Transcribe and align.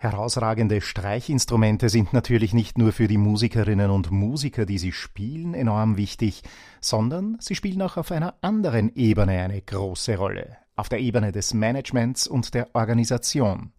Herausragende 0.00 0.80
Streichinstrumente 0.80 1.88
sind 1.88 2.12
natürlich 2.12 2.54
nicht 2.54 2.78
nur 2.78 2.92
für 2.92 3.08
die 3.08 3.18
Musikerinnen 3.18 3.90
und 3.90 4.12
Musiker, 4.12 4.64
die 4.64 4.78
sie 4.78 4.92
spielen, 4.92 5.54
enorm 5.54 5.96
wichtig, 5.96 6.44
sondern 6.80 7.36
sie 7.40 7.56
spielen 7.56 7.82
auch 7.82 7.96
auf 7.96 8.12
einer 8.12 8.34
anderen 8.40 8.94
Ebene 8.94 9.32
eine 9.42 9.60
große 9.60 10.16
Rolle, 10.16 10.56
auf 10.76 10.88
der 10.88 11.00
Ebene 11.00 11.32
des 11.32 11.52
Managements 11.52 12.28
und 12.28 12.54
der 12.54 12.68
Organisation. 12.76 13.72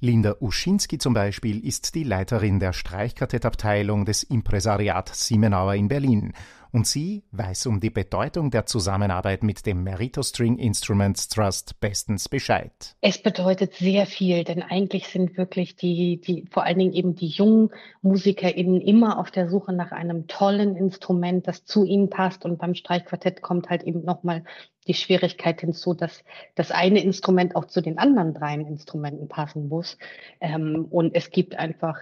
Linda 0.00 0.36
Uschinski 0.40 0.98
zum 0.98 1.14
Beispiel 1.14 1.64
ist 1.64 1.94
die 1.94 2.04
Leiterin 2.04 2.60
der 2.60 2.74
Streichkartettabteilung 2.74 4.04
des 4.04 4.22
Impresariat 4.22 5.08
Siemenauer 5.08 5.74
in 5.74 5.88
Berlin 5.88 6.34
und 6.76 6.86
sie 6.86 7.24
weiß 7.30 7.64
um 7.66 7.80
die 7.80 7.88
Bedeutung 7.88 8.50
der 8.50 8.66
Zusammenarbeit 8.66 9.42
mit 9.42 9.64
dem 9.64 9.82
Merito 9.82 10.22
String 10.22 10.58
Instruments 10.58 11.28
Trust 11.28 11.80
bestens 11.80 12.28
Bescheid. 12.28 12.94
Es 13.00 13.22
bedeutet 13.22 13.72
sehr 13.72 14.04
viel, 14.04 14.44
denn 14.44 14.62
eigentlich 14.62 15.08
sind 15.08 15.38
wirklich 15.38 15.76
die, 15.76 16.20
die, 16.20 16.44
vor 16.50 16.64
allen 16.64 16.78
Dingen 16.78 16.92
eben 16.92 17.14
die 17.14 17.28
jungen 17.28 17.70
MusikerInnen 18.02 18.82
immer 18.82 19.18
auf 19.18 19.30
der 19.30 19.48
Suche 19.48 19.72
nach 19.72 19.92
einem 19.92 20.26
tollen 20.26 20.76
Instrument, 20.76 21.48
das 21.48 21.64
zu 21.64 21.84
ihnen 21.84 22.10
passt. 22.10 22.44
Und 22.44 22.58
beim 22.58 22.74
Streichquartett 22.74 23.40
kommt 23.40 23.70
halt 23.70 23.82
eben 23.84 24.04
nochmal 24.04 24.44
die 24.86 24.94
Schwierigkeit 24.94 25.60
hinzu, 25.60 25.94
dass 25.94 26.24
das 26.54 26.70
eine 26.70 27.02
Instrument 27.02 27.56
auch 27.56 27.66
zu 27.66 27.80
den 27.80 27.98
anderen 27.98 28.34
drei 28.34 28.54
Instrumenten 28.54 29.28
passen 29.28 29.68
muss. 29.68 29.98
Ähm, 30.40 30.86
und 30.90 31.14
es 31.14 31.30
gibt 31.30 31.58
einfach 31.58 31.98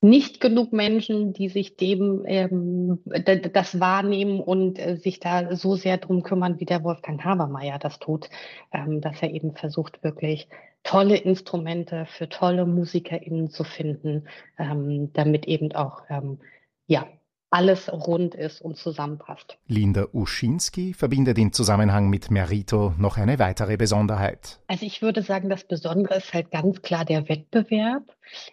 nicht 0.00 0.40
genug 0.40 0.72
Menschen, 0.72 1.32
die 1.32 1.48
sich 1.48 1.76
dem 1.76 2.22
ähm, 2.26 3.00
das 3.04 3.80
wahrnehmen 3.80 4.40
und 4.40 4.78
äh, 4.78 4.96
sich 4.96 5.18
da 5.18 5.56
so 5.56 5.74
sehr 5.74 5.98
drum 5.98 6.22
kümmern, 6.22 6.60
wie 6.60 6.66
der 6.66 6.84
Wolfgang 6.84 7.24
Habermeier 7.24 7.78
das 7.78 7.98
tut, 7.98 8.30
ähm, 8.72 9.00
dass 9.00 9.20
er 9.22 9.30
eben 9.32 9.54
versucht, 9.54 10.04
wirklich 10.04 10.48
tolle 10.84 11.16
Instrumente 11.16 12.06
für 12.06 12.28
tolle 12.28 12.64
MusikerInnen 12.64 13.50
zu 13.50 13.64
finden, 13.64 14.28
ähm, 14.56 15.12
damit 15.14 15.46
eben 15.46 15.72
auch 15.72 16.02
ähm, 16.08 16.38
ja 16.86 17.06
alles 17.50 17.90
rund 17.90 18.34
ist 18.34 18.60
und 18.60 18.76
zusammenpasst. 18.76 19.56
Linda 19.66 20.06
Uschinski 20.12 20.92
verbindet 20.92 21.38
im 21.38 21.52
Zusammenhang 21.52 22.10
mit 22.10 22.30
Merito 22.30 22.92
noch 22.98 23.16
eine 23.16 23.38
weitere 23.38 23.78
Besonderheit. 23.78 24.60
Also 24.66 24.84
ich 24.84 25.00
würde 25.00 25.22
sagen, 25.22 25.48
das 25.48 25.64
Besondere 25.64 26.16
ist 26.16 26.34
halt 26.34 26.50
ganz 26.50 26.82
klar 26.82 27.06
der 27.06 27.28
Wettbewerb 27.28 28.02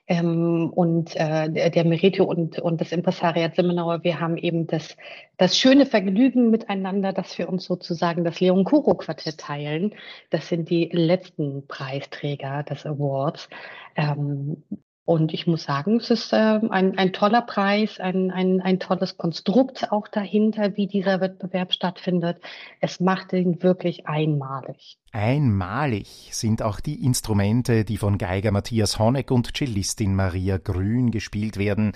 ähm, 0.07 0.71
und 0.73 1.13
äh, 1.15 1.69
der 1.69 1.85
Merito 1.85 2.23
und, 2.23 2.59
und 2.59 2.79
das 2.79 2.93
Impresariat 2.93 3.55
Simmenauer. 3.55 4.03
Wir 4.03 4.21
haben 4.21 4.37
eben 4.37 4.65
das, 4.65 4.95
das 5.37 5.57
schöne 5.57 5.85
Vergnügen 5.85 6.49
miteinander, 6.49 7.11
dass 7.11 7.37
wir 7.37 7.49
uns 7.49 7.65
sozusagen 7.65 8.23
das 8.23 8.39
Leon 8.39 8.63
Kuro 8.63 8.95
Quartett 8.95 9.37
teilen. 9.37 9.93
Das 10.29 10.47
sind 10.47 10.69
die 10.69 10.89
letzten 10.93 11.67
Preisträger 11.67 12.63
des 12.63 12.85
Awards. 12.85 13.49
Ähm, 13.97 14.63
und 15.05 15.35
ich 15.35 15.45
muss 15.45 15.63
sagen, 15.63 15.97
es 15.97 16.09
ist 16.09 16.33
äh, 16.33 16.35
ein, 16.35 16.97
ein 16.97 17.13
toller 17.13 17.43
Preis, 17.43 17.99
ein, 17.99 18.31
ein, 18.31 18.59
ein 18.59 18.79
tolles 18.79 19.17
Konstrukt 19.17 19.91
auch 19.91 20.07
dahinter, 20.07 20.75
wie 20.77 20.87
dieser 20.87 21.21
Wettbewerb 21.21 21.73
stattfindet. 21.73 22.41
Es 22.81 22.99
macht 22.99 23.31
ihn 23.31 23.61
wirklich 23.61 24.07
einmalig. 24.07 24.97
Einmalig 25.11 26.29
sind 26.31 26.63
auch 26.63 26.79
die 26.79 27.05
Instrumente, 27.05 27.85
die 27.85 27.97
von 27.97 28.17
Geiger 28.17 28.51
Matthias 28.51 28.97
Honeck 28.97 29.29
und 29.29 29.55
Cellistin 29.55 30.15
Maria 30.15 30.57
Grün 30.57 31.11
gespielt 31.11 31.57
werden. 31.57 31.91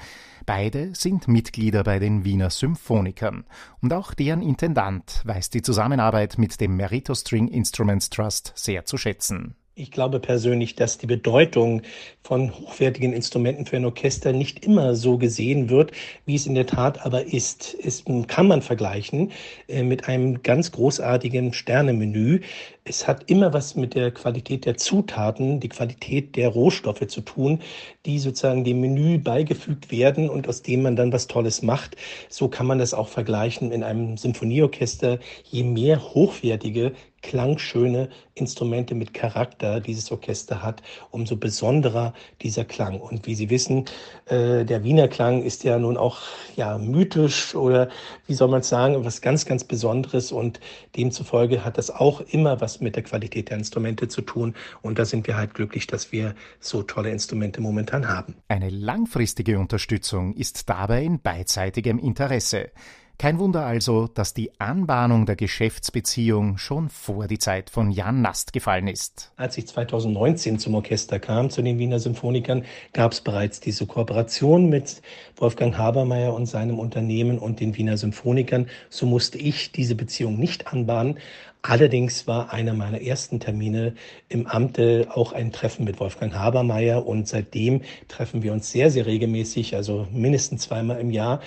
Beide 0.45 0.93
sind 0.93 1.27
Mitglieder 1.27 1.83
bei 1.83 1.97
den 1.97 2.23
Wiener 2.25 2.51
Symphonikern. 2.51 3.45
Und 3.81 3.91
auch 3.91 4.13
deren 4.13 4.43
Intendant 4.43 5.21
weiß 5.25 5.49
die 5.49 5.63
Zusammenarbeit 5.63 6.37
mit 6.37 6.61
dem 6.61 6.77
Merito 6.77 7.15
String 7.15 7.47
Instruments 7.47 8.11
Trust 8.11 8.53
sehr 8.55 8.85
zu 8.85 8.97
schätzen. 8.97 9.55
Ich 9.79 9.91
glaube 9.91 10.19
persönlich, 10.19 10.75
dass 10.75 10.97
die 10.97 11.05
Bedeutung 11.05 11.83
von 12.21 12.53
hochwertigen 12.53 13.13
Instrumenten 13.13 13.65
für 13.65 13.77
ein 13.77 13.85
Orchester 13.85 14.33
nicht 14.33 14.65
immer 14.65 14.93
so 14.93 15.17
gesehen 15.17 15.69
wird, 15.69 15.93
wie 16.25 16.35
es 16.35 16.47
in 16.47 16.55
der 16.55 16.65
Tat 16.65 17.05
aber 17.05 17.31
ist. 17.31 17.77
Es 17.81 18.03
kann 18.27 18.47
man 18.49 18.61
vergleichen 18.61 19.31
äh, 19.69 19.83
mit 19.83 20.09
einem 20.09 20.43
ganz 20.43 20.73
großartigen 20.73 21.53
Sternemenü. 21.53 22.41
Es 22.89 23.07
hat 23.07 23.29
immer 23.29 23.53
was 23.53 23.75
mit 23.75 23.93
der 23.93 24.09
Qualität 24.09 24.65
der 24.65 24.75
Zutaten, 24.75 25.59
die 25.59 25.69
Qualität 25.69 26.35
der 26.35 26.49
Rohstoffe 26.49 27.05
zu 27.05 27.21
tun, 27.21 27.61
die 28.07 28.17
sozusagen 28.17 28.63
dem 28.63 28.81
Menü 28.81 29.19
beigefügt 29.19 29.91
werden 29.91 30.27
und 30.27 30.47
aus 30.47 30.63
dem 30.63 30.81
man 30.81 30.95
dann 30.95 31.13
was 31.13 31.27
Tolles 31.27 31.61
macht. 31.61 31.95
So 32.29 32.47
kann 32.47 32.65
man 32.65 32.79
das 32.79 32.95
auch 32.95 33.07
vergleichen 33.07 33.71
in 33.71 33.83
einem 33.83 34.17
Sinfonieorchester. 34.17 35.19
Je 35.43 35.63
mehr 35.63 36.01
hochwertige 36.15 36.93
klangschöne 37.21 38.09
Instrumente 38.33 38.95
mit 38.95 39.13
Charakter 39.13 39.81
dieses 39.81 40.11
Orchester 40.11 40.63
hat, 40.63 40.81
umso 41.11 41.35
besonderer 41.35 42.13
dieser 42.41 42.63
Klang. 42.63 42.99
Und 42.99 43.27
wie 43.27 43.35
Sie 43.35 43.49
wissen, 43.49 43.85
äh, 44.27 44.63
der 44.63 44.83
Wiener 44.83 45.07
Klang 45.07 45.43
ist 45.43 45.63
ja 45.63 45.77
nun 45.77 45.97
auch 45.97 46.19
ja 46.55 46.77
mythisch 46.77 47.55
oder 47.55 47.89
wie 48.27 48.33
soll 48.33 48.47
man 48.47 48.61
es 48.61 48.69
sagen, 48.69 49.03
was 49.03 49.21
ganz, 49.21 49.45
ganz 49.45 49.63
Besonderes 49.63 50.31
und 50.31 50.59
demzufolge 50.95 51.65
hat 51.65 51.77
das 51.77 51.91
auch 51.91 52.21
immer 52.21 52.61
was 52.61 52.78
mit 52.81 52.95
der 52.95 53.03
Qualität 53.03 53.49
der 53.49 53.57
Instrumente 53.57 54.07
zu 54.07 54.21
tun. 54.21 54.55
Und 54.81 54.99
da 54.99 55.05
sind 55.05 55.27
wir 55.27 55.37
halt 55.37 55.53
glücklich, 55.53 55.87
dass 55.87 56.11
wir 56.11 56.35
so 56.59 56.83
tolle 56.83 57.11
Instrumente 57.11 57.61
momentan 57.61 58.07
haben. 58.07 58.35
Eine 58.47 58.69
langfristige 58.69 59.59
Unterstützung 59.59 60.33
ist 60.33 60.69
dabei 60.69 61.03
in 61.03 61.19
beidseitigem 61.19 61.99
Interesse. 61.99 62.71
Kein 63.19 63.37
Wunder 63.37 63.65
also, 63.65 64.07
dass 64.07 64.33
die 64.33 64.61
Anbahnung 64.61 65.25
der 65.25 65.35
Geschäftsbeziehung 65.35 66.57
schon 66.57 66.87
vor 66.87 67.27
die 67.27 67.37
Zeit 67.37 67.69
von 67.69 67.91
Jan 67.91 68.21
Nast 68.21 68.53
gefallen 68.53 68.87
ist. 68.87 69.33
Als 69.35 69.57
ich 69.57 69.67
2019 69.67 70.57
zum 70.57 70.75
Orchester 70.75 71.19
kam, 71.19 71.49
zu 71.49 71.61
den 71.61 71.79
Wiener 71.79 71.99
Symphonikern, 71.99 72.63
gab 72.93 73.11
es 73.11 73.19
bereits 73.19 73.59
diese 73.59 73.85
Kooperation 73.87 74.69
mit 74.69 75.01
Wolfgang 75.35 75.77
Habermeier 75.77 76.33
und 76.33 76.45
seinem 76.45 76.79
Unternehmen 76.79 77.39
und 77.39 77.59
den 77.59 77.75
Wiener 77.75 77.97
Symphonikern. 77.97 78.67
So 78.89 79.05
musste 79.05 79.37
ich 79.37 79.73
diese 79.73 79.95
Beziehung 79.95 80.39
nicht 80.39 80.71
anbahnen. 80.71 81.17
Allerdings 81.61 82.25
war 82.25 82.53
einer 82.53 82.73
meiner 82.73 83.01
ersten 83.01 83.41
Termine 83.41 83.93
im 84.29 84.47
Amte 84.47 85.09
auch 85.13 85.33
ein 85.33 85.51
Treffen 85.51 85.83
mit 85.83 85.99
Wolfgang 85.99 86.33
Habermeier 86.33 87.05
und 87.05 87.27
seitdem 87.27 87.81
treffen 88.07 88.43
wir 88.43 88.53
uns 88.53 88.71
sehr, 88.71 88.89
sehr 88.89 89.05
regelmäßig, 89.05 89.75
also 89.75 90.07
mindestens 90.11 90.63
zweimal 90.63 91.01
im 91.01 91.11
Jahr. 91.11 91.41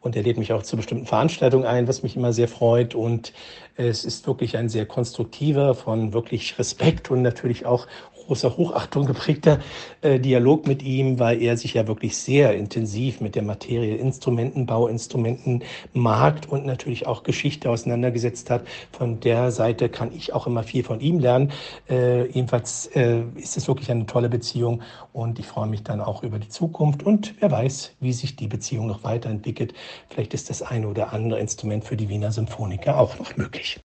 Und 0.00 0.16
er 0.16 0.22
lädt 0.22 0.38
mich 0.38 0.54
auch 0.54 0.62
zu 0.62 0.76
bestimmten 0.76 1.04
Veranstaltungen 1.04 1.66
ein, 1.66 1.86
was 1.86 2.02
mich 2.02 2.16
immer 2.16 2.32
sehr 2.32 2.48
freut. 2.48 2.94
Und 2.94 3.34
es 3.76 4.06
ist 4.06 4.26
wirklich 4.26 4.56
ein 4.56 4.70
sehr 4.70 4.86
konstruktiver, 4.86 5.74
von 5.74 6.14
wirklich 6.14 6.58
Respekt 6.58 7.10
und 7.10 7.20
natürlich 7.20 7.66
auch 7.66 7.86
großer 8.28 8.56
Hochachtung 8.58 9.06
geprägter 9.06 9.58
äh, 10.02 10.20
Dialog 10.20 10.66
mit 10.66 10.82
ihm, 10.82 11.18
weil 11.18 11.42
er 11.42 11.56
sich 11.56 11.74
ja 11.74 11.88
wirklich 11.88 12.16
sehr 12.16 12.54
intensiv 12.54 13.20
mit 13.20 13.34
der 13.34 13.42
Materie 13.42 13.96
Instrumentenbau, 13.96 14.86
Instrumentenmarkt 14.86 16.46
und 16.46 16.66
natürlich 16.66 17.06
auch 17.06 17.22
Geschichte 17.22 17.70
auseinandergesetzt 17.70 18.50
hat. 18.50 18.66
Von 18.92 19.20
der 19.20 19.50
Seite 19.50 19.88
kann 19.88 20.12
ich 20.14 20.34
auch 20.34 20.46
immer 20.46 20.62
viel 20.62 20.84
von 20.84 21.00
ihm 21.00 21.18
lernen. 21.18 21.52
Äh, 21.88 22.26
jedenfalls 22.26 22.86
äh, 22.94 23.22
ist 23.36 23.56
es 23.56 23.66
wirklich 23.66 23.90
eine 23.90 24.04
tolle 24.04 24.28
Beziehung 24.28 24.82
und 25.14 25.38
ich 25.38 25.46
freue 25.46 25.66
mich 25.66 25.82
dann 25.82 26.02
auch 26.02 26.22
über 26.22 26.38
die 26.38 26.48
Zukunft 26.48 27.02
und 27.04 27.34
wer 27.40 27.50
weiß, 27.50 27.94
wie 28.00 28.12
sich 28.12 28.36
die 28.36 28.46
Beziehung 28.46 28.86
noch 28.86 29.04
weiterentwickelt. 29.04 29.72
Vielleicht 30.10 30.34
ist 30.34 30.50
das 30.50 30.60
eine 30.60 30.86
oder 30.86 31.14
andere 31.14 31.40
Instrument 31.40 31.84
für 31.84 31.96
die 31.96 32.10
Wiener 32.10 32.30
Symphoniker 32.30 32.98
auch 32.98 33.18
noch 33.18 33.36
möglich. 33.38 33.80